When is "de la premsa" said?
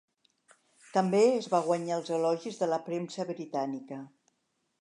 2.65-3.29